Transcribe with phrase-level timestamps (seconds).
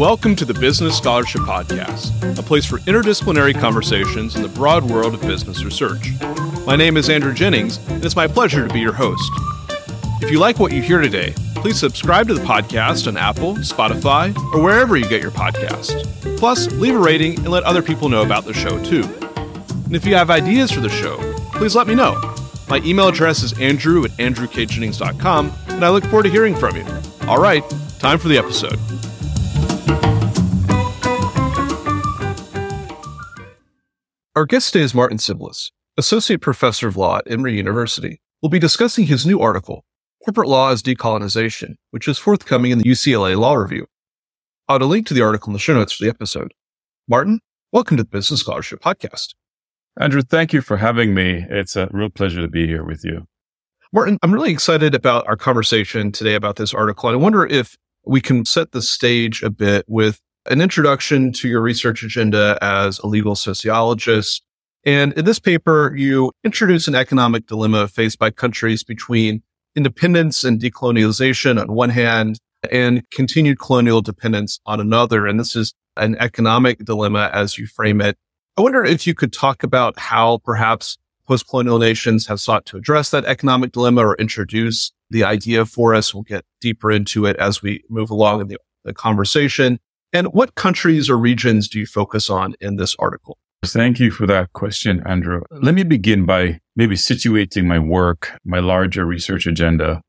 [0.00, 5.12] Welcome to the Business Scholarship Podcast, a place for interdisciplinary conversations in the broad world
[5.12, 6.12] of business research.
[6.64, 9.30] My name is Andrew Jennings, and it's my pleasure to be your host.
[10.22, 14.34] If you like what you hear today, please subscribe to the podcast on Apple, Spotify,
[14.54, 16.02] or wherever you get your podcasts.
[16.38, 19.04] Plus, leave a rating and let other people know about the show too.
[19.84, 21.18] And if you have ideas for the show,
[21.52, 22.18] please let me know.
[22.70, 26.86] My email address is andrew at andrewkjennings.com, and I look forward to hearing from you.
[27.28, 27.62] All right,
[27.98, 28.78] time for the episode.
[34.36, 38.20] Our guest today is Martin Sybblis, Associate Professor of Law at Emory University.
[38.40, 39.84] We'll be discussing his new article,
[40.24, 43.88] Corporate Law as Decolonization, which is forthcoming in the UCLA Law Review.
[44.68, 46.54] I'll add a link to the article in the show notes for the episode.
[47.08, 47.40] Martin,
[47.72, 49.34] welcome to the Business Scholarship Podcast.
[49.98, 51.44] Andrew, thank you for having me.
[51.50, 53.26] It's a real pleasure to be here with you.
[53.92, 57.08] Martin, I'm really excited about our conversation today about this article.
[57.08, 57.76] And I wonder if
[58.06, 62.98] we can set the stage a bit with an introduction to your research agenda as
[62.98, 64.42] a legal sociologist.
[64.84, 69.42] And in this paper, you introduce an economic dilemma faced by countries between
[69.76, 75.24] independence and decolonialization on one hand and continued colonial dependence on another.
[75.24, 78.16] And this is an economic dilemma as you frame it.
[78.56, 80.98] I wonder if you could talk about how perhaps
[81.28, 86.12] post-colonial nations have sought to address that economic dilemma or introduce the idea for us.
[86.12, 89.78] We'll get deeper into it as we move along in the, the conversation.
[90.12, 93.38] And what countries or regions do you focus on in this article?
[93.64, 95.42] Thank you for that question, Andrew.
[95.50, 100.00] Let me begin by maybe situating my work, my larger research agenda,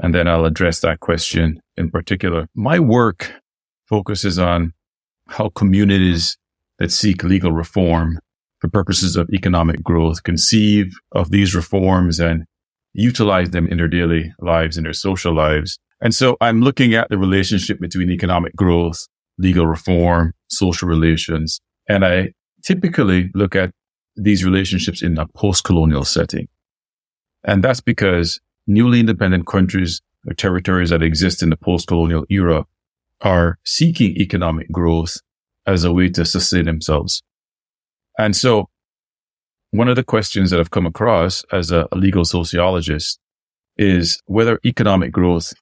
[0.00, 2.46] and then I'll address that question in particular.
[2.54, 3.32] My work
[3.88, 4.72] focuses on
[5.28, 6.36] how communities
[6.78, 8.18] that seek legal reform
[8.60, 12.44] for purposes of economic growth conceive of these reforms and
[12.94, 15.78] utilize them in their daily lives, in their social lives.
[16.00, 19.06] And so I'm looking at the relationship between economic growth
[19.38, 21.60] legal reform, social relations.
[21.88, 23.70] And I typically look at
[24.16, 26.48] these relationships in a post-colonial setting.
[27.44, 32.64] And that's because newly independent countries or territories that exist in the post-colonial era
[33.22, 35.16] are seeking economic growth
[35.66, 37.22] as a way to sustain themselves.
[38.18, 38.68] And so
[39.70, 43.18] one of the questions that I've come across as a, legal sociologist
[43.78, 45.54] is whether economic growth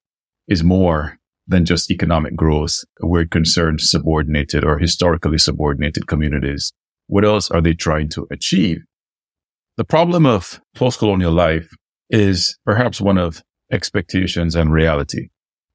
[0.48, 1.16] is more
[1.50, 2.84] than just economic growth.
[3.00, 6.72] We're concerned subordinated or historically subordinated communities.
[7.08, 8.78] What else are they trying to achieve?
[9.76, 11.68] The problem of post-colonial life
[12.08, 15.28] is perhaps one of expectations and reality.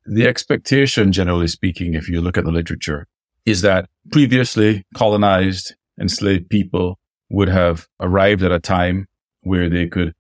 [0.06, 3.08] The expectation, generally speaking, if you look at the literature,
[3.46, 7.00] is that previously colonized, enslaved people
[7.30, 9.08] would have arrived at a time
[9.42, 10.14] where they could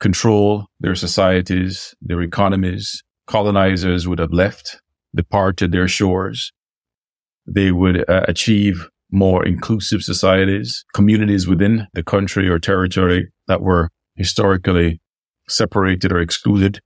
[0.00, 3.02] control their societies, their economies.
[3.26, 4.80] Colonizers would have left
[5.14, 6.52] departed their shores.
[7.46, 13.90] They would uh, achieve more inclusive societies, communities within the country or territory that were
[14.16, 15.00] historically
[15.48, 16.80] separated or excluded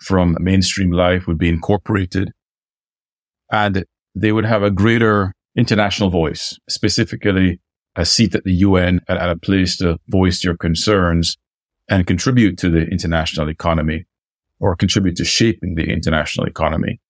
[0.00, 2.30] from mainstream life would be incorporated.
[3.50, 3.84] And
[4.14, 7.60] they would have a greater international voice, specifically
[7.96, 11.36] a seat at the UN and a place to voice your concerns
[11.88, 14.06] and contribute to the international economy
[14.60, 17.00] or contribute to shaping the international economy.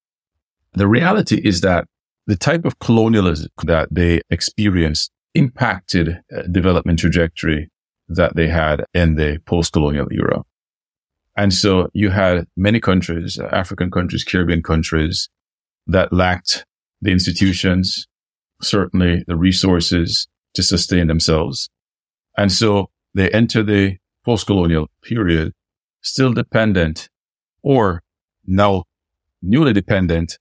[0.74, 1.86] The reality is that
[2.26, 7.70] the type of colonialism that they experienced impacted uh, development trajectory
[8.08, 10.42] that they had in the post-colonial era.
[11.36, 15.28] And so you had many countries, uh, African countries, Caribbean countries
[15.86, 16.64] that lacked
[17.00, 18.06] the institutions,
[18.62, 21.68] certainly the resources to sustain themselves.
[22.36, 25.52] And so they enter the post-colonial period
[26.02, 27.08] still dependent
[27.62, 28.02] or
[28.46, 28.84] now
[29.42, 30.38] newly dependent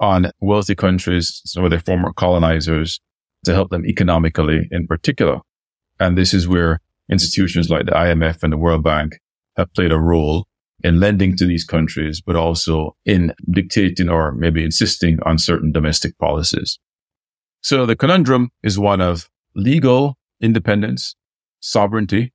[0.00, 3.00] on wealthy countries, some of their former colonizers
[3.44, 5.40] to help them economically in particular.
[5.98, 6.80] And this is where
[7.10, 9.18] institutions like the IMF and the World Bank
[9.56, 10.46] have played a role
[10.82, 16.16] in lending to these countries, but also in dictating or maybe insisting on certain domestic
[16.18, 16.78] policies.
[17.60, 21.14] So the conundrum is one of legal independence,
[21.60, 22.32] sovereignty,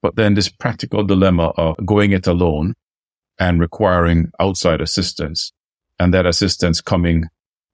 [0.00, 2.74] but then this practical dilemma of going it alone
[3.38, 5.52] and requiring outside assistance
[5.98, 7.24] and that assistance coming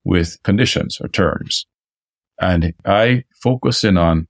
[0.05, 1.67] with conditions or terms.
[2.41, 4.27] And I focus in on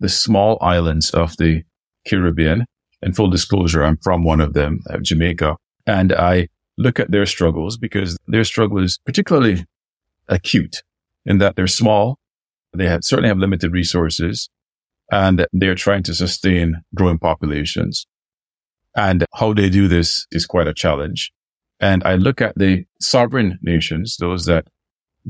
[0.00, 1.62] the small islands of the
[2.06, 2.66] Caribbean.
[3.02, 5.56] In full disclosure, I'm from one of them, Jamaica,
[5.86, 6.48] and I
[6.78, 9.64] look at their struggles because their struggle is particularly
[10.28, 10.82] acute
[11.24, 12.18] in that they're small.
[12.74, 14.48] They have, certainly have limited resources
[15.10, 18.06] and they're trying to sustain growing populations.
[18.96, 21.32] And how they do this is quite a challenge.
[21.80, 24.68] And I look at the sovereign nations, those that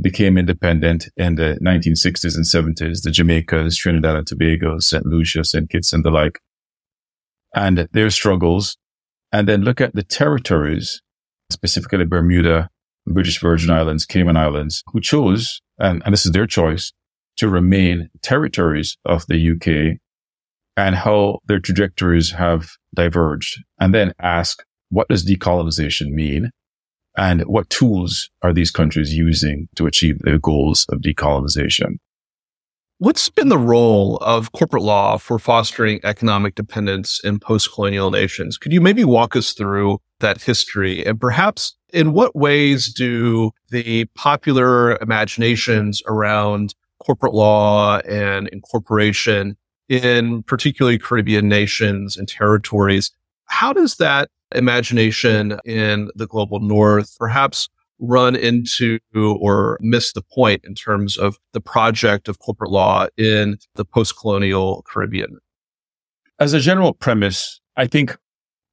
[0.01, 5.07] became independent in the 1960s and 70s, the Jamaicas, Trinidad and Tobago, St.
[5.07, 5.69] Lucia, St.
[5.69, 6.41] Kitts and the like,
[7.55, 8.77] and their struggles.
[9.33, 11.03] And then look at the territories,
[11.51, 12.69] specifically Bermuda,
[13.07, 16.93] British Virgin Islands, Cayman Islands, who chose, and, and this is their choice,
[17.39, 19.99] to remain territories of the UK
[20.77, 23.63] and how their trajectories have diverged.
[23.81, 26.51] And then ask, what does decolonization mean?
[27.17, 31.99] And what tools are these countries using to achieve their goals of decolonization?
[32.99, 38.57] What's been the role of corporate law for fostering economic dependence in post colonial nations?
[38.57, 44.07] Could you maybe walk us through that history and perhaps in what ways do the
[44.15, 49.57] popular imaginations around corporate law and incorporation
[49.89, 53.13] in particularly Caribbean nations and territories,
[53.45, 60.63] how does that imagination in the global north perhaps run into or miss the point
[60.65, 65.39] in terms of the project of corporate law in the post colonial Caribbean?
[66.39, 68.17] As a general premise, I think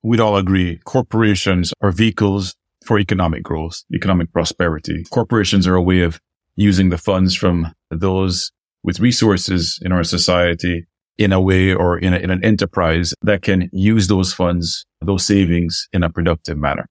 [0.03, 2.55] we'd all agree corporations are vehicles
[2.85, 5.03] for economic growth, economic prosperity.
[5.09, 6.19] Corporations are a way of
[6.55, 8.51] using the funds from those
[8.83, 10.85] with resources in our society
[11.17, 15.25] in a way or in, a, in an enterprise that can use those funds, those
[15.25, 16.87] savings in a productive manner.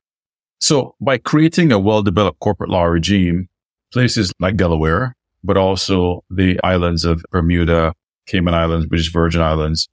[0.60, 3.48] So by creating a well-developed corporate law regime,
[3.92, 7.94] places like Delaware, but also the islands of Bermuda,
[8.26, 9.88] Cayman Islands, British Virgin Islands,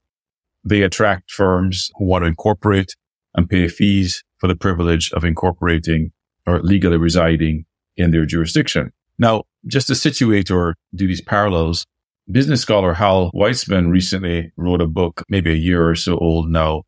[0.62, 2.94] they attract firms who want to incorporate
[3.34, 6.12] and pay fees for the privilege of incorporating
[6.46, 7.64] or legally residing
[7.96, 8.92] in their jurisdiction.
[9.18, 11.86] Now, just to situate or do these parallels,
[12.30, 16.82] business scholar Hal Weitzman recently wrote a book, maybe a year or so old now,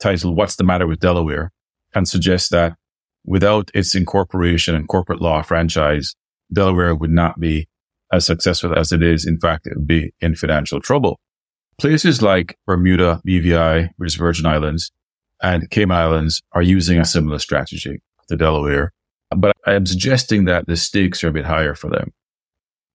[0.00, 1.52] titled What's the Matter with Delaware?
[1.94, 2.74] and suggests that
[3.24, 6.14] without its incorporation and corporate law franchise,
[6.52, 7.68] Delaware would not be
[8.12, 9.26] as successful as it is.
[9.26, 11.18] In fact, it would be in financial trouble.
[11.78, 14.90] Places like Bermuda, BVI, British Virgin Islands,
[15.42, 18.92] and Cayman Islands are using a similar strategy to Delaware.
[19.36, 22.12] But I am suggesting that the stakes are a bit higher for them.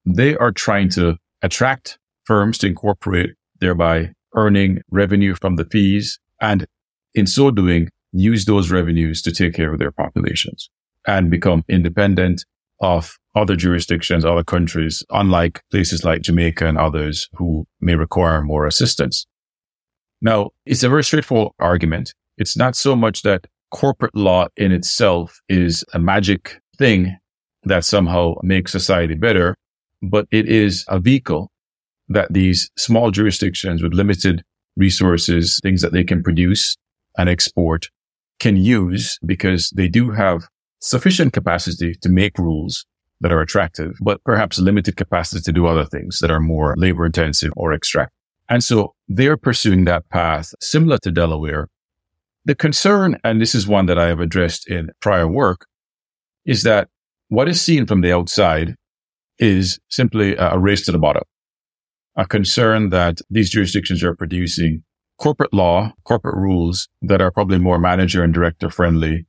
[0.05, 6.19] They are trying to attract firms to incorporate, thereby earning revenue from the fees.
[6.41, 6.65] And
[7.13, 10.69] in so doing, use those revenues to take care of their populations
[11.05, 12.45] and become independent
[12.81, 18.65] of other jurisdictions, other countries, unlike places like Jamaica and others who may require more
[18.65, 19.25] assistance.
[20.21, 22.13] Now, it's a very straightforward argument.
[22.37, 27.17] It's not so much that corporate law in itself is a magic thing
[27.63, 29.55] that somehow makes society better,
[30.03, 31.49] but it is a vehicle
[32.09, 34.43] that these small jurisdictions with limited
[34.75, 36.77] resources, things that they can produce
[37.17, 37.89] and export
[38.39, 40.47] can use because they do have
[40.81, 42.85] sufficient capacity to make rules
[43.21, 47.05] that are attractive, but perhaps limited capacity to do other things that are more labor
[47.05, 48.11] intensive or extract.
[48.49, 51.69] And so they're pursuing that path similar to Delaware.
[52.43, 55.65] The concern, and this is one that I have addressed in prior work,
[56.45, 56.89] is that
[57.29, 58.75] what is seen from the outside
[59.39, 61.23] is simply a race to the bottom,
[62.15, 64.83] a concern that these jurisdictions are producing
[65.17, 69.25] corporate law, corporate rules that are probably more manager and director friendly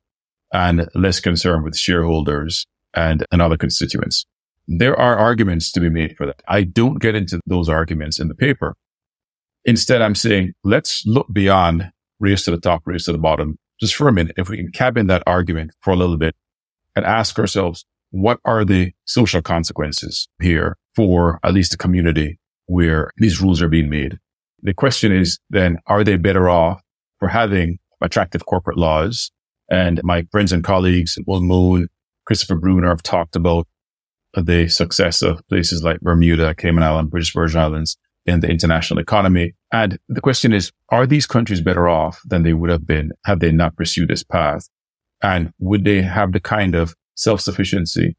[0.53, 4.25] and less concerned with shareholders and, and other constituents.
[4.67, 6.43] There are arguments to be made for that.
[6.49, 8.77] I don't get into those arguments in the paper.
[9.65, 13.95] Instead, I'm saying, let's look beyond race to the top, race to the bottom, just
[13.95, 14.35] for a minute.
[14.39, 16.35] If we can cabin that argument for a little bit
[16.97, 17.85] and ask ourselves,
[18.15, 23.69] what are the social consequences here for at least the community where these rules are
[23.69, 24.21] being made?
[24.63, 26.81] The question is then, are they better off
[27.19, 29.33] for having attractive corporate laws?
[29.69, 31.89] And my friends and colleagues, Will Moon,
[32.25, 33.67] Christopher Bruner have talked about
[34.33, 39.55] the success of places like Bermuda, Cayman Islands, British Virgin Islands in the international economy.
[39.73, 43.41] And the question is, are these countries better off than they would have been had
[43.41, 44.69] they not pursued this path?
[45.21, 48.17] And would they have the kind of self-sufficiency.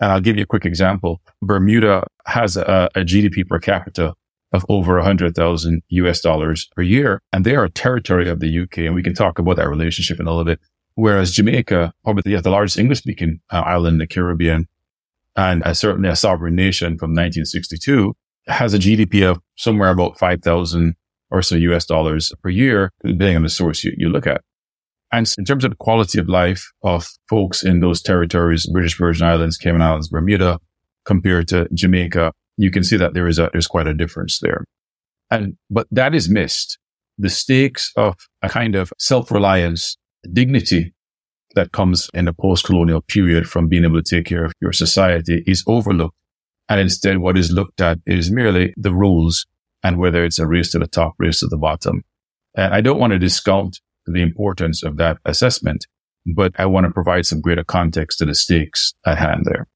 [0.00, 1.20] And I'll give you a quick example.
[1.40, 4.14] Bermuda has a, a GDP per capita
[4.52, 7.20] of over 100,000 US dollars per year.
[7.32, 8.78] And they are a territory of the UK.
[8.78, 10.60] And we can talk about that relationship in a little bit.
[10.94, 14.68] Whereas Jamaica, probably yeah, the largest English speaking uh, island in the Caribbean
[15.36, 18.14] and uh, certainly a sovereign nation from 1962
[18.46, 20.94] has a GDP of somewhere about 5,000
[21.30, 24.42] or so US dollars per year, depending on the source you, you look at.
[25.14, 29.24] And in terms of the quality of life of folks in those territories, British Virgin
[29.24, 30.58] Islands, Cayman Islands, Bermuda,
[31.04, 34.64] compared to Jamaica, you can see that there is a, there's quite a difference there.
[35.30, 36.78] And, but that is missed.
[37.16, 39.96] The stakes of a kind of self-reliance,
[40.32, 40.92] dignity
[41.54, 45.44] that comes in the post-colonial period from being able to take care of your society
[45.46, 46.16] is overlooked.
[46.68, 49.46] And instead, what is looked at is merely the rules
[49.84, 52.02] and whether it's a race to the top, race to the bottom.
[52.56, 55.86] And I don't want to discount the importance of that assessment,
[56.34, 59.66] but I want to provide some greater context to the stakes at hand there.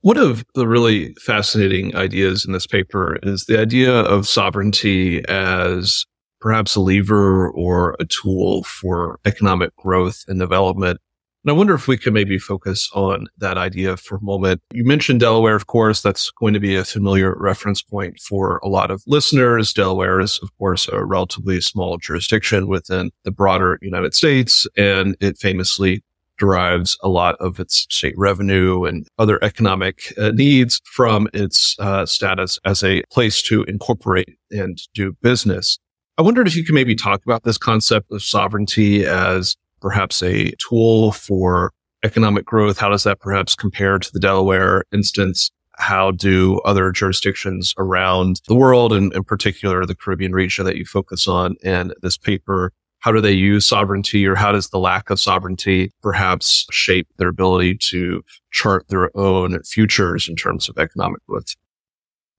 [0.00, 6.04] One of the really fascinating ideas in this paper is the idea of sovereignty as
[6.40, 11.00] perhaps a lever or a tool for economic growth and development.
[11.44, 14.62] And I wonder if we could maybe focus on that idea for a moment.
[14.72, 16.00] You mentioned Delaware, of course.
[16.00, 19.72] That's going to be a familiar reference point for a lot of listeners.
[19.72, 25.36] Delaware is, of course, a relatively small jurisdiction within the broader United States, and it
[25.36, 26.04] famously
[26.38, 32.06] derives a lot of its state revenue and other economic uh, needs from its uh,
[32.06, 35.78] status as a place to incorporate and do business.
[36.18, 40.52] I wondered if you could maybe talk about this concept of sovereignty as perhaps a
[40.66, 41.72] tool for
[42.04, 42.78] economic growth?
[42.78, 45.50] How does that perhaps compare to the Delaware instance?
[45.76, 50.84] How do other jurisdictions around the world, and in particular the Caribbean region that you
[50.84, 52.72] focus on in this paper,
[53.02, 57.28] how do they use sovereignty or how does the lack of sovereignty perhaps shape their
[57.28, 58.22] ability to
[58.52, 61.56] chart their own futures in terms of economic growth?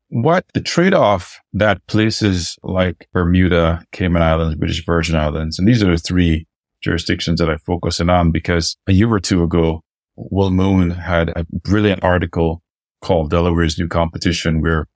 [0.08, 5.84] What the trade off that places like Bermuda, Cayman Islands, British Virgin Islands, and these
[5.84, 6.46] are the three
[6.84, 9.82] jurisdictions that I focus in on because a year or two ago,
[10.16, 12.62] Will Moon had a brilliant article
[13.02, 14.88] called Delaware's New Competition where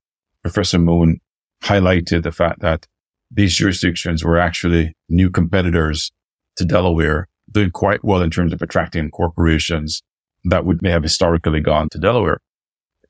[0.42, 1.18] Professor Moon
[1.62, 2.86] highlighted the fact that
[3.30, 6.10] these jurisdictions were actually new competitors
[6.56, 10.02] to Delaware, doing quite well in terms of attracting corporations
[10.44, 12.38] that would may have historically gone to Delaware.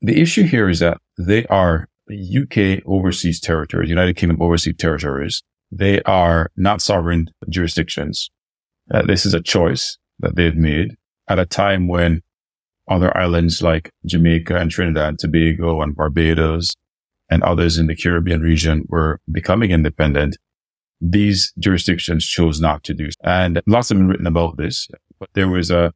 [0.01, 5.43] The issue here is that they are UK overseas territories, United Kingdom overseas territories.
[5.71, 8.31] They are not sovereign jurisdictions.
[8.93, 10.97] Uh, this is a choice that they've made
[11.29, 12.23] at a time when
[12.89, 16.75] other islands like Jamaica and Trinidad and Tobago and Barbados
[17.31, 20.39] and others in the Caribbean region were becoming independent.
[21.01, 23.11] These jurisdictions chose not to do.
[23.11, 23.17] So.
[23.23, 24.89] And lots have been written about this,
[25.21, 25.93] but there was a,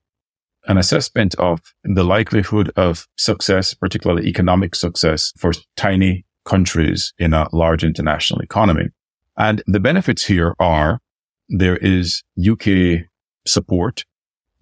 [0.69, 7.49] an assessment of the likelihood of success, particularly economic success for tiny countries in a
[7.53, 8.89] large international economy.
[9.39, 11.01] And the benefits here are
[11.53, 13.05] there is UK
[13.47, 14.05] support.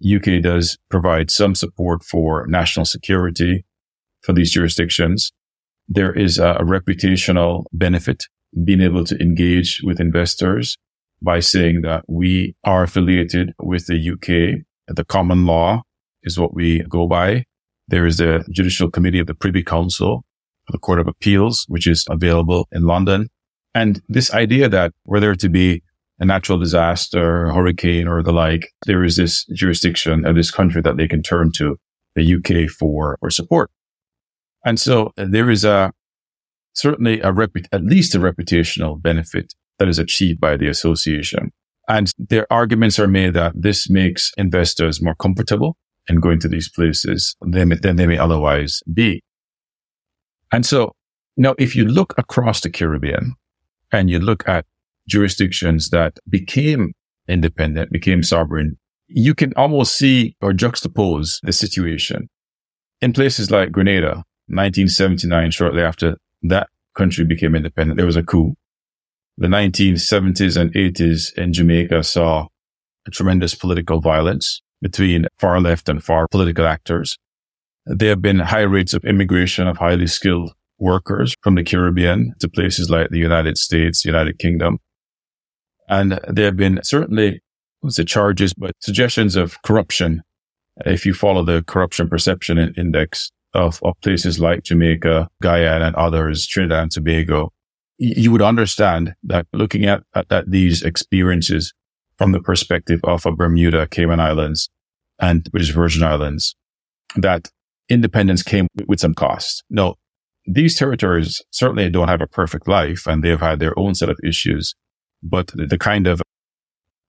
[0.03, 3.65] UK does provide some support for national security
[4.21, 5.31] for these jurisdictions.
[5.87, 8.25] There is a, a reputational benefit
[8.65, 10.77] being able to engage with investors
[11.21, 14.63] by saying that we are affiliated with the UK.
[14.93, 15.83] The common law
[16.23, 17.45] is what we go by.
[17.87, 20.25] There is a judicial committee of the Privy Council,
[20.69, 23.29] the Court of Appeals, which is available in London.
[23.73, 25.83] And this idea that were there to be
[26.21, 30.81] a natural disaster, a hurricane or the like, there is this jurisdiction of this country
[30.81, 31.77] that they can turn to,
[32.13, 33.71] the UK for, for support.
[34.65, 35.93] And so uh, there is a
[36.73, 41.51] certainly a repu- at least a reputational benefit that is achieved by the association.
[41.87, 46.69] And their arguments are made that this makes investors more comfortable in going to these
[46.69, 49.23] places than, than they may otherwise be.
[50.51, 50.93] And so
[51.37, 53.35] now if you look across the Caribbean
[53.91, 54.65] and you look at
[55.11, 56.93] jurisdictions that became
[57.27, 58.77] independent, became sovereign,
[59.07, 62.29] you can almost see or juxtapose the situation.
[63.01, 68.53] In places like Grenada, 1979, shortly after that country became independent, there was a coup.
[69.37, 72.47] The 1970s and 80s in Jamaica saw
[73.11, 77.17] tremendous political violence between far left and far political actors.
[77.85, 82.49] There have been high rates of immigration of highly skilled workers from the Caribbean to
[82.49, 84.79] places like the United States, United Kingdom.
[85.91, 87.41] And there have been certainly,
[87.81, 90.23] what's the charges, but suggestions of corruption.
[90.85, 96.47] If you follow the corruption perception index of, of places like Jamaica, Guyana and others,
[96.47, 97.51] Trinidad and Tobago,
[97.97, 101.73] you would understand that looking at, at, at these experiences
[102.17, 104.69] from the perspective of a Bermuda, Cayman Islands
[105.19, 106.55] and British Virgin Islands,
[107.17, 107.49] that
[107.89, 109.65] independence came with some cost.
[109.69, 109.95] No,
[110.45, 114.17] these territories certainly don't have a perfect life and they've had their own set of
[114.23, 114.73] issues
[115.23, 116.21] but the kind of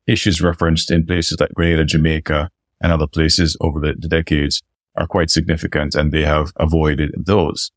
[0.07, 2.51] issues referenced in places like Grenada, Jamaica,
[2.81, 4.63] and other places over the, the decades
[4.97, 7.71] are quite significant and they have avoided those.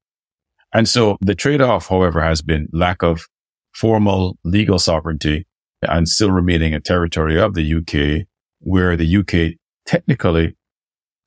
[0.74, 3.28] And so the trade-off, however, has been lack of
[3.74, 5.46] formal legal sovereignty
[5.82, 8.28] and still remaining a territory of the UK
[8.60, 10.56] where the UK technically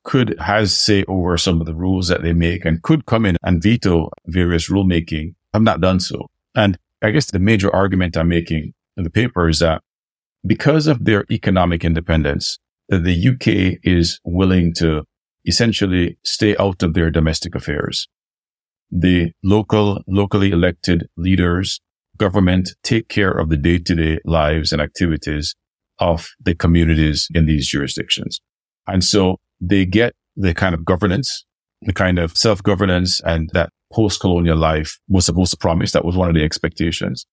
[0.03, 3.37] could has say over some of the rules that they make and could come in
[3.43, 6.27] and veto various rulemaking have not done so.
[6.55, 9.81] And I guess the major argument I'm making in the paper is that
[10.45, 15.03] because of their economic independence, that the UK is willing to
[15.45, 18.07] essentially stay out of their domestic affairs.
[18.91, 21.79] The local, locally elected leaders,
[22.17, 25.55] government take care of the day to day lives and activities
[25.99, 28.41] of the communities in these jurisdictions.
[28.85, 31.45] And so they get the kind of governance,
[31.83, 35.93] the kind of self governance and that post colonial life was supposed to promise.
[35.93, 37.25] That was one of the expectations.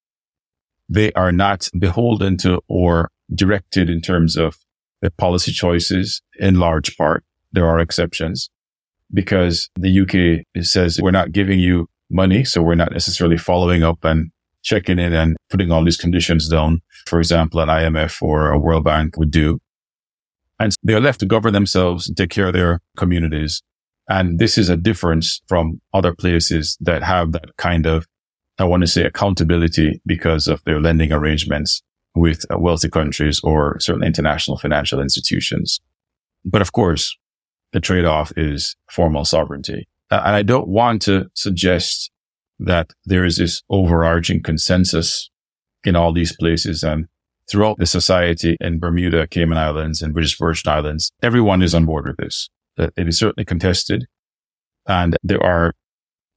[0.89, 4.57] They are not beholden to or directed in terms of
[5.03, 7.25] the policy choices in large part.
[7.53, 8.51] There are exceptions
[9.13, 12.45] because the UK says we're not giving you money.
[12.45, 14.31] So we're not necessarily following up and
[14.63, 16.83] checking in and putting all these conditions down.
[17.07, 19.61] For example, an IMF or a World Bank would do.
[20.59, 23.63] And they're left to govern themselves and take care of their communities.
[24.09, 28.07] And this is a difference from other places that have that kind of,
[28.59, 31.83] I want to say accountability because of their lending arrangements
[32.15, 35.81] with uh, wealthy countries or certain international financial institutions.
[36.45, 37.17] But of course,
[37.73, 39.87] the trade-off is formal sovereignty.
[40.11, 42.11] And I don't want to suggest
[42.59, 45.29] that there is this overarching consensus
[45.85, 47.07] in all these places and
[47.51, 51.11] throughout the society in Bermuda, Cayman Islands and British Virgin Islands.
[51.23, 52.49] Everyone is on board with this.
[52.79, 54.07] It is certainly contested
[54.87, 55.73] and there are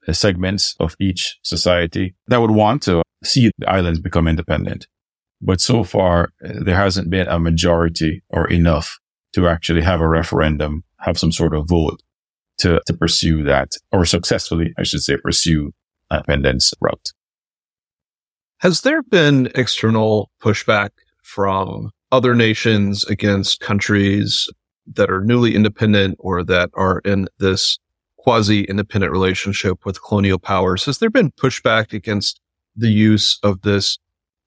[0.08, 4.88] Uh, segments of each society that would want to see the islands become independent.
[5.42, 8.98] But so far, uh, there hasn't been a majority or enough
[9.34, 12.02] to actually have a referendum, have some sort of vote
[12.60, 15.74] to, to pursue that or successfully, I should say, pursue
[16.12, 17.12] independence route.
[18.60, 20.90] Has there been external pushback
[21.24, 24.50] from other nations against countries
[24.96, 27.78] that are newly independent or that are in this
[28.20, 30.86] quasi independent relationship with colonial powers?
[30.86, 32.40] Has there been pushback against
[32.76, 33.98] the use of this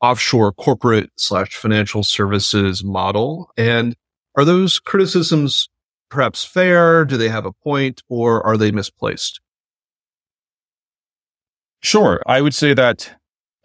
[0.00, 3.50] offshore corporate slash financial services model?
[3.57, 3.97] And
[4.37, 5.69] are those criticisms
[6.11, 7.05] perhaps fair?
[7.05, 9.41] Do they have a point or are they misplaced?
[11.83, 12.23] Sure.
[12.26, 13.11] I would say that,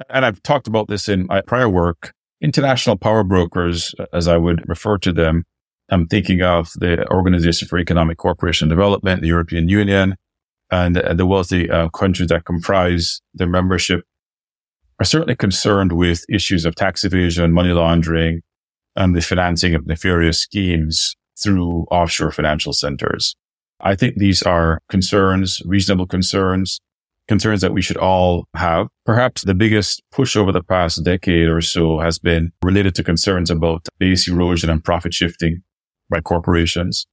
[0.10, 4.68] and I've talked about this in my prior work, international power brokers, as I would
[4.68, 5.44] refer to them,
[5.90, 10.16] I'm thinking of the Organization for Economic Cooperation and Development, the European Union,
[10.70, 14.04] and the wealthy uh, countries that comprise their membership
[15.00, 18.42] are certainly concerned with issues of tax evasion, money laundering,
[18.96, 23.36] and the financing of nefarious schemes through offshore financial centers.
[23.80, 26.80] I think these are concerns, reasonable concerns
[27.28, 28.88] concerns that we should all have.
[29.06, 33.52] Perhaps the biggest push over the past decade or so has been related to concerns
[33.52, 35.62] about base erosion and profit shifting
[36.10, 37.06] by corporations.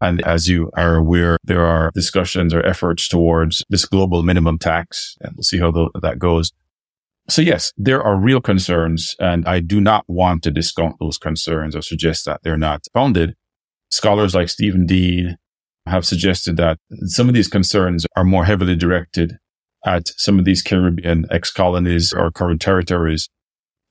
[0.00, 5.16] And as you are aware, there are discussions or efforts towards this global minimum tax,
[5.20, 5.70] and we'll see how
[6.02, 6.52] that goes.
[7.28, 11.74] So yes, there are real concerns, and I do not want to discount those concerns
[11.74, 13.34] or suggest that they're not founded.
[13.90, 15.36] Scholars like Steven Dean
[15.86, 19.38] have suggested that some of these concerns are more heavily directed
[19.84, 23.28] at some of these Caribbean ex-colonies or current territories,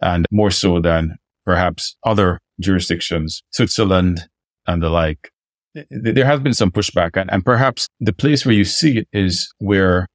[0.01, 4.27] and more so than perhaps other jurisdictions, Switzerland
[4.67, 5.31] and the like.
[5.89, 9.53] There has been some pushback, and, and perhaps the place where you see it is
[9.59, 10.07] where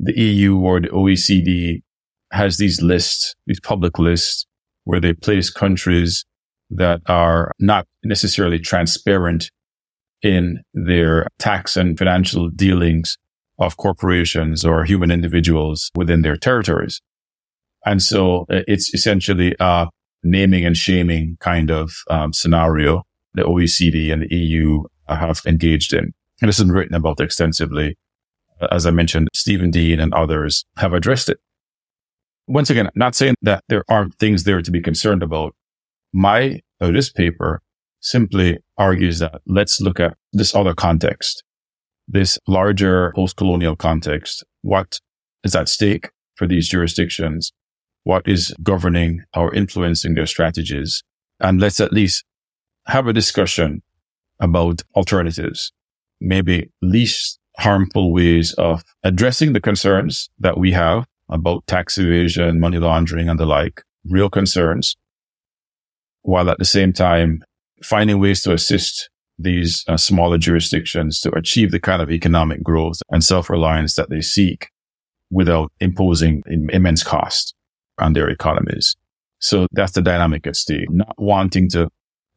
[0.00, 1.82] the EU or the OECD
[2.32, 4.44] has these lists, these public lists,
[4.84, 6.24] where they place countries
[6.70, 9.50] that are not necessarily transparent
[10.22, 13.16] in their tax and financial dealings
[13.58, 17.00] of corporations or human individuals within their territories.
[17.86, 19.88] And so uh, it's essentially a
[20.22, 23.04] naming and shaming kind of um, scenario
[23.34, 26.12] the OECD and the EU have engaged in.
[26.40, 27.96] And this has been written about extensively.
[28.70, 31.38] As I mentioned, Steven Dean and others have addressed it.
[32.46, 35.54] Once again, not saying that there aren't things there to be concerned about.
[36.12, 37.62] My, uh, this paper
[38.00, 41.42] simply argues that let's look at this other context
[42.08, 44.44] this larger post-colonial context.
[44.62, 44.98] What
[45.42, 47.52] is at stake for these jurisdictions?
[48.04, 51.02] What is governing or influencing their strategies?
[51.40, 52.24] And let's at least
[52.86, 53.82] have a discussion
[54.40, 55.72] about alternatives,
[56.20, 62.78] maybe least harmful ways of addressing the concerns that we have about tax evasion, money
[62.78, 64.96] laundering and the like, real concerns,
[66.22, 67.42] while at the same time
[67.82, 73.00] finding ways to assist these uh, smaller jurisdictions to achieve the kind of economic growth
[73.10, 74.68] and self-reliance that they seek
[75.30, 77.54] without imposing immense cost
[77.98, 78.96] on their economies.
[79.40, 81.88] So that's the dynamic at stake, not wanting to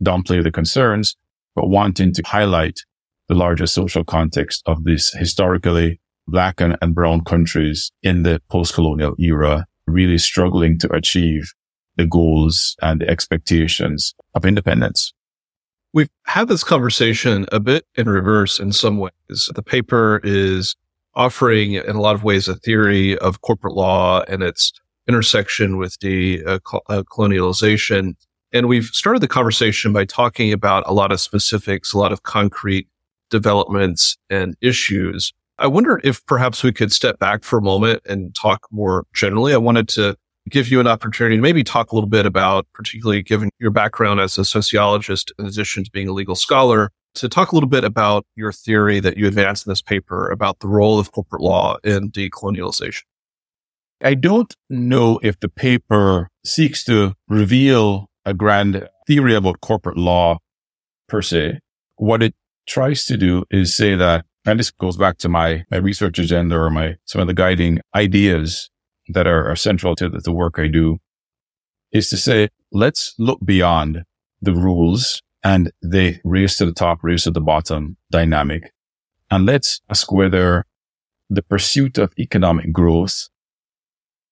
[0.03, 1.15] downplay the concerns,
[1.55, 2.79] but wanting to highlight
[3.27, 9.15] the larger social context of these historically black and, and brown countries in the post-colonial
[9.19, 11.53] era, really struggling to achieve
[11.95, 15.13] the goals and the expectations of independence.
[15.93, 19.49] We've had this conversation a bit in reverse in some ways.
[19.55, 20.75] The paper is
[21.15, 24.73] offering, in a lot of ways, a theory of corporate law and its
[25.07, 26.59] intersection with the Uh,
[28.57, 32.23] and we've started the conversation by talking about a lot of specifics, a lot of
[32.23, 32.87] concrete
[33.29, 35.31] developments and issues.
[35.59, 39.53] I wonder if perhaps we could step back for a moment and talk more generally.
[39.53, 40.15] I wanted to
[40.49, 44.19] give you an opportunity to maybe talk a little bit about, particularly given your background
[44.19, 47.83] as a sociologist, in addition to being a legal scholar, to talk a little bit
[47.83, 51.77] about your theory that you advance in this paper about the role of corporate law
[51.83, 53.03] in decolonialization.
[54.03, 60.37] I don't know if the paper seeks to reveal a grand theory about corporate law
[61.07, 61.59] per se.
[61.95, 62.35] What it
[62.67, 66.57] tries to do is say that, and this goes back to my, my research agenda
[66.57, 68.69] or my, some of the guiding ideas
[69.07, 70.97] that are, are central to the, the work I do
[71.93, 74.03] is to say, let's look beyond
[74.41, 78.73] the rules and the race to the top, race to the bottom dynamic.
[79.31, 80.65] And let's ask whether
[81.29, 83.29] the pursuit of economic growth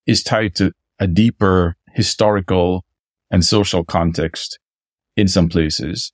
[0.06, 2.84] is tied to a deeper historical
[3.36, 4.60] and social context
[5.18, 6.14] in some places.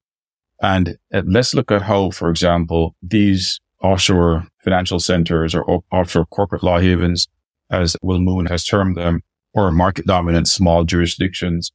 [0.60, 6.64] And uh, let's look at how, for example, these offshore financial centers or offshore corporate
[6.64, 7.28] law havens,
[7.70, 9.22] as Will Moon has termed them,
[9.54, 11.72] or market dominant small jurisdictions,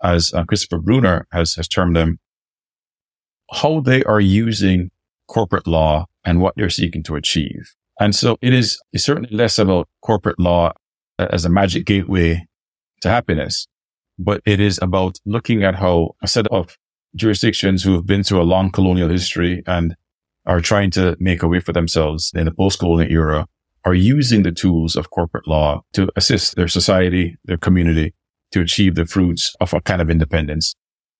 [0.00, 2.20] as uh, Christopher Bruner has, has termed them,
[3.50, 4.92] how they are using
[5.26, 7.74] corporate law and what they're seeking to achieve.
[7.98, 10.70] And so it is certainly less about corporate law
[11.18, 12.46] as a magic gateway
[13.00, 13.66] to happiness,
[14.18, 16.76] but it is about looking at how a set of
[17.16, 19.96] jurisdictions who have been through a long colonial history and
[20.46, 23.46] are trying to make a way for themselves in the post-colonial era
[23.84, 28.14] are using the tools of corporate law to assist their society, their community
[28.52, 30.74] to achieve the fruits of a kind of independence,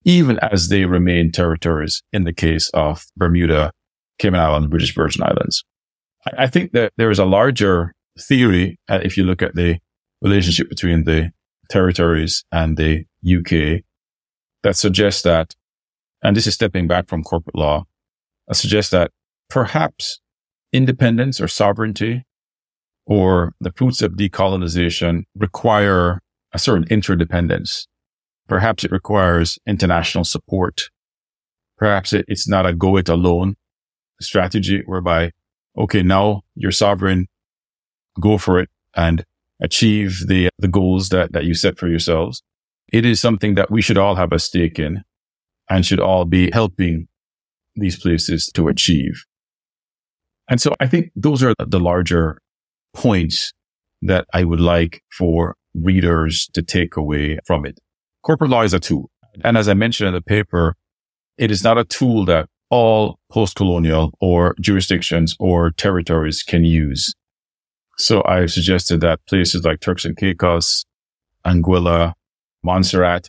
[0.05, 3.71] even as they remain territories in the case of Bermuda,
[4.19, 5.65] Cayman Islands, British Virgin Islands.
[6.39, 9.79] I think that there is a larger theory, uh, if you look at the
[10.23, 11.33] relationship between the
[11.69, 13.83] territories and the UK,
[14.63, 15.55] that suggests that
[16.25, 17.85] and this is stepping back from corporate law,
[18.49, 19.11] I suggest that
[19.51, 20.21] perhaps
[20.73, 22.25] independence or sovereignty
[23.07, 26.21] or the fruits of decolonization require
[26.53, 27.87] a certain interdependence.
[28.49, 30.89] Perhaps it requires international support.
[31.77, 33.57] Perhaps it, it's not a go it alone
[34.21, 35.31] strategy whereby,
[35.77, 37.27] okay, now you're sovereign,
[38.19, 39.25] go for it and
[39.63, 42.43] achieve the, the goals that, that you set for yourselves.
[42.93, 45.03] It is something that we should all have a stake in
[45.71, 47.09] and should all be helping
[47.75, 49.25] these places to achieve.
[50.49, 52.39] And so I think those are the larger
[52.93, 53.53] points
[54.03, 57.79] that I would like for readers to take away from it.
[58.23, 59.11] Corporate law is a tool.
[59.43, 60.75] And as I mentioned in the paper,
[61.39, 67.15] it is not a tool that all post-colonial or jurisdictions or territories can use.
[67.99, 70.85] So I suggested that places like Turks and Caicos,
[71.47, 72.15] Anguilla,
[72.63, 73.29] Montserrat,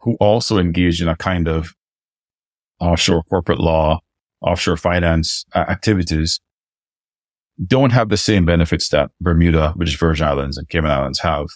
[0.00, 1.74] who also engage in a kind of
[2.80, 4.00] offshore corporate law,
[4.40, 6.40] offshore finance uh, activities
[7.64, 11.46] don't have the same benefits that Bermuda, British Virgin Islands and Cayman Islands have.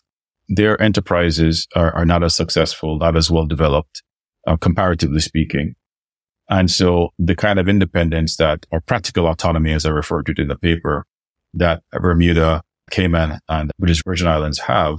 [0.49, 4.03] Their enterprises are, are not as successful, not as well developed,
[4.47, 5.75] uh, comparatively speaking.
[6.49, 10.39] And so the kind of independence that or practical autonomy, as I referred to it
[10.39, 11.07] in the paper,
[11.55, 14.99] that Bermuda, Cayman and British Virgin Islands have,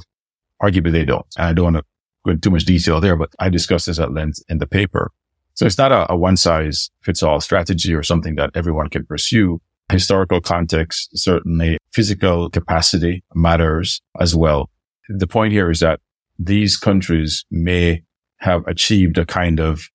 [0.61, 1.25] arguably they don't.
[1.37, 1.83] And I don't want to
[2.25, 5.11] go into too much detail there, but I discussed this at length in the paper.
[5.53, 9.05] So it's not a, a one size fits all strategy or something that everyone can
[9.05, 9.61] pursue.
[9.91, 14.69] Historical context, certainly physical capacity matters as well.
[15.09, 15.99] The point here is that
[16.39, 18.03] these countries may
[18.37, 19.89] have achieved a kind of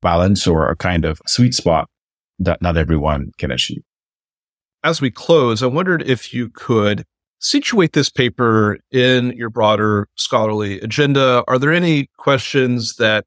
[0.00, 1.88] balance or a kind of sweet spot
[2.38, 3.82] that not everyone can achieve.
[4.84, 7.04] As we close, I wondered if you could
[7.38, 11.44] situate this paper in your broader scholarly agenda.
[11.46, 13.24] Are there any questions that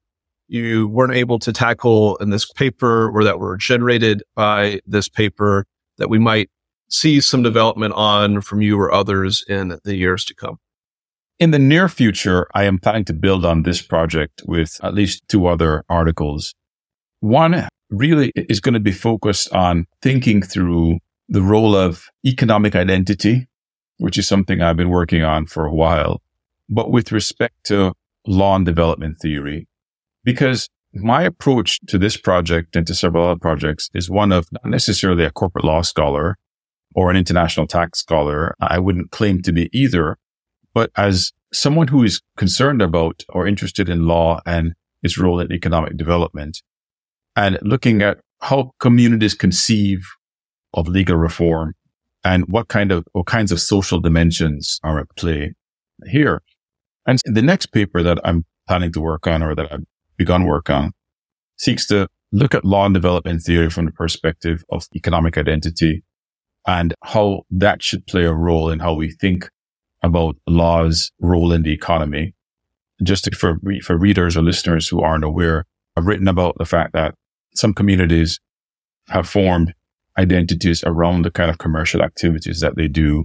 [0.48, 5.64] you weren't able to tackle in this paper or that were generated by this paper
[5.96, 6.50] that we might
[6.88, 10.58] see some development on from you or others in the years to come?
[11.38, 15.26] In the near future, I am planning to build on this project with at least
[15.28, 16.54] two other articles.
[17.20, 23.48] One really is going to be focused on thinking through the role of economic identity
[23.98, 26.22] which is something I've been working on for a while.
[26.68, 27.92] But with respect to
[28.26, 29.68] law and development theory,
[30.24, 34.66] because my approach to this project and to several other projects is one of not
[34.66, 36.36] necessarily a corporate law scholar
[36.94, 38.54] or an international tax scholar.
[38.60, 40.16] I wouldn't claim to be either,
[40.74, 45.52] but as someone who is concerned about or interested in law and its role in
[45.52, 46.62] economic development,
[47.36, 50.00] and looking at how communities conceive
[50.76, 51.74] of legal reform
[52.24, 55.54] and what kind of, what kinds of social dimensions are at play
[56.06, 56.42] here.
[57.06, 59.84] And the next paper that I'm planning to work on or that I've
[60.16, 60.92] begun work on
[61.56, 66.02] seeks to look at law and development theory from the perspective of economic identity
[66.66, 69.48] and how that should play a role in how we think
[70.02, 72.34] about law's role in the economy.
[73.02, 75.64] Just to, for, for readers or listeners who aren't aware,
[75.96, 77.14] I've written about the fact that
[77.54, 78.40] some communities
[79.08, 79.74] have formed
[80.18, 83.24] identities around the kind of commercial activities that they do.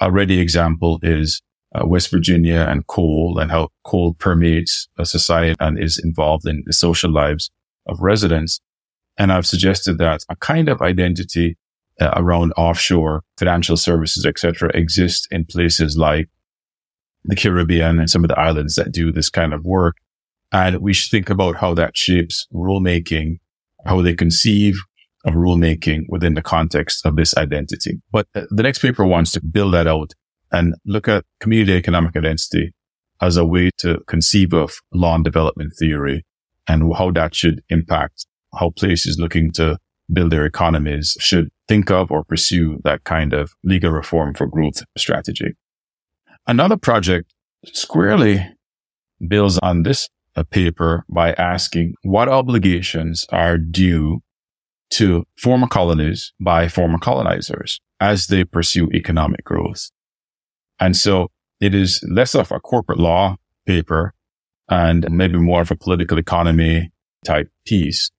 [0.00, 1.42] A ready example is
[1.74, 6.62] uh, West Virginia and coal and how coal permeates a society and is involved in
[6.66, 7.50] the social lives
[7.86, 8.60] of residents.
[9.18, 11.56] And I've suggested that a kind of identity
[12.00, 16.28] uh, around offshore financial services, etc., exists in places like
[17.24, 19.96] the Caribbean and some of the islands that do this kind of work.
[20.52, 23.38] And we should think about how that shapes rulemaking,
[23.84, 24.76] how they conceive
[25.26, 28.00] rulemaking within the context of this identity.
[28.10, 30.12] But the next paper wants to build that out
[30.50, 32.72] and look at community economic identity
[33.20, 36.24] as a way to conceive of law and development theory
[36.66, 38.26] and how that should impact
[38.58, 39.78] how places looking to
[40.12, 44.82] build their economies should think of or pursue that kind of legal reform for growth
[44.98, 45.54] strategy.
[46.46, 47.32] Another project
[47.66, 48.44] squarely
[49.28, 50.08] builds on this
[50.50, 54.22] paper by asking what obligations are due
[54.90, 59.90] to former colonies by former colonizers as they pursue economic growth.
[60.78, 61.28] And so
[61.60, 64.14] it is less of a corporate law paper
[64.68, 66.90] and maybe more of a political economy
[67.24, 68.10] type piece,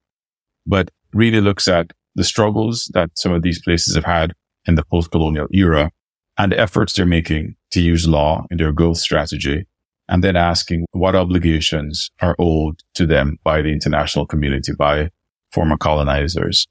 [0.66, 4.34] but really looks at the struggles that some of these places have had
[4.66, 5.92] in the post-colonial era
[6.38, 9.66] and the efforts they're making to use law in their growth strategy
[10.08, 15.10] and then asking what obligations are owed to them by the international community, by
[15.52, 16.68] former colonizers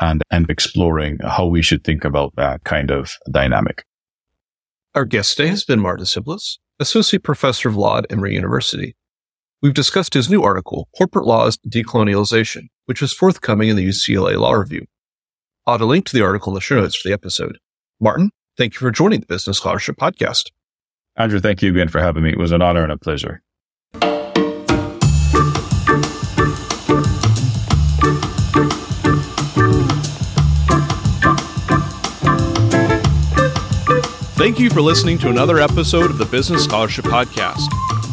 [0.00, 3.84] and, and exploring how we should think about that kind of dynamic.
[4.94, 8.96] Our guest today has been Martin Sybblis, Associate Professor of Law at Emory University.
[9.62, 14.52] We've discussed his new article, Corporate Law's Decolonialization, which is forthcoming in the UCLA Law
[14.52, 14.86] Review.
[15.66, 17.58] I'll add a link to the article in the show notes for the episode.
[18.00, 20.50] Martin, thank you for joining the Business Scholarship Podcast.
[21.16, 22.30] Andrew, thank you again for having me.
[22.30, 23.42] It was an honor and a pleasure.
[34.40, 37.60] Thank you for listening to another episode of the Business Scholarship Podcast.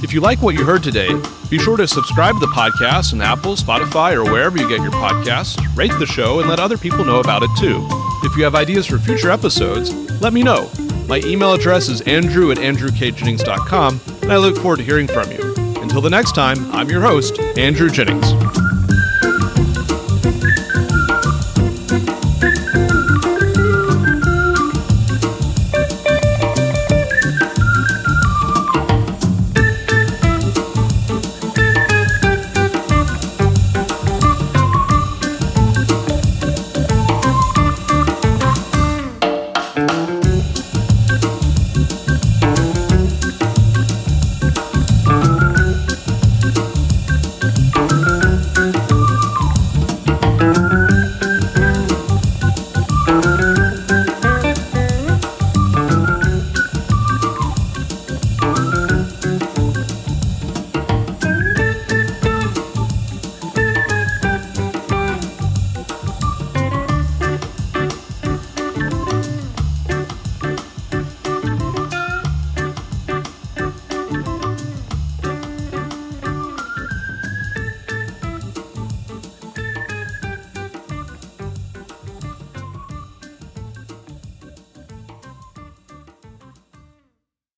[0.03, 1.07] If you like what you heard today,
[1.49, 4.91] be sure to subscribe to the podcast on Apple, Spotify, or wherever you get your
[4.91, 7.87] podcasts, rate the show, and let other people know about it too.
[8.23, 10.69] If you have ideas for future episodes, let me know.
[11.07, 15.53] My email address is andrew at andrewkjennings.com, and I look forward to hearing from you.
[15.81, 18.33] Until the next time, I'm your host, Andrew Jennings.